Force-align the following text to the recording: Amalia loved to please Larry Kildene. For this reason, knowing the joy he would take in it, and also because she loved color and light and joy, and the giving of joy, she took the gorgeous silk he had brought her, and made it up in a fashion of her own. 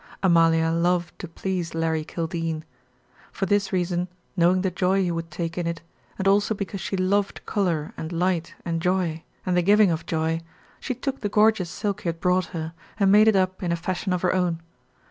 Amalia 0.23 0.71
loved 0.71 1.19
to 1.19 1.27
please 1.27 1.75
Larry 1.75 2.03
Kildene. 2.03 2.63
For 3.31 3.45
this 3.45 3.71
reason, 3.71 4.07
knowing 4.35 4.63
the 4.63 4.71
joy 4.71 4.99
he 5.03 5.11
would 5.11 5.29
take 5.29 5.59
in 5.59 5.67
it, 5.67 5.83
and 6.17 6.27
also 6.27 6.55
because 6.55 6.81
she 6.81 6.97
loved 6.97 7.45
color 7.45 7.93
and 7.97 8.11
light 8.11 8.55
and 8.65 8.81
joy, 8.81 9.21
and 9.45 9.55
the 9.55 9.61
giving 9.61 9.91
of 9.91 10.07
joy, 10.07 10.41
she 10.79 10.95
took 10.95 11.19
the 11.21 11.29
gorgeous 11.29 11.69
silk 11.69 12.01
he 12.01 12.09
had 12.09 12.19
brought 12.19 12.45
her, 12.45 12.73
and 12.99 13.11
made 13.11 13.27
it 13.27 13.35
up 13.35 13.61
in 13.61 13.71
a 13.71 13.75
fashion 13.75 14.11
of 14.11 14.23
her 14.23 14.33
own. 14.33 14.63